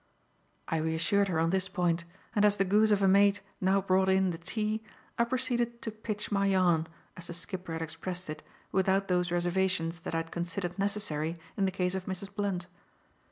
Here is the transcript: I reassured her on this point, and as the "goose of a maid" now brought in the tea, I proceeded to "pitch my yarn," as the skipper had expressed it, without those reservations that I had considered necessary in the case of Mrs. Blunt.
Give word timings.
I 0.67 0.77
reassured 0.77 1.27
her 1.27 1.37
on 1.39 1.51
this 1.51 1.69
point, 1.69 2.05
and 2.35 2.43
as 2.43 2.57
the 2.57 2.65
"goose 2.65 2.89
of 2.89 3.03
a 3.03 3.07
maid" 3.07 3.41
now 3.61 3.81
brought 3.81 4.09
in 4.09 4.31
the 4.31 4.39
tea, 4.39 4.81
I 5.19 5.25
proceeded 5.25 5.79
to 5.83 5.91
"pitch 5.91 6.31
my 6.31 6.47
yarn," 6.47 6.87
as 7.15 7.27
the 7.27 7.33
skipper 7.33 7.71
had 7.73 7.83
expressed 7.83 8.27
it, 8.27 8.41
without 8.71 9.09
those 9.09 9.31
reservations 9.31 9.99
that 9.99 10.15
I 10.15 10.25
had 10.25 10.31
considered 10.31 10.79
necessary 10.79 11.37
in 11.55 11.65
the 11.65 11.71
case 11.71 11.93
of 11.93 12.07
Mrs. 12.07 12.33
Blunt. 12.33 12.65